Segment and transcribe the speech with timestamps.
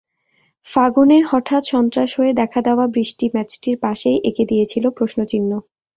[0.65, 5.51] ফাগুনে হঠাৎ সন্ত্রাস হয়ে দেখা দেওয়া বৃষ্টি ম্যাচটির পাশেই এঁকে দিয়েছিল প্রশ্নচিহ্ন।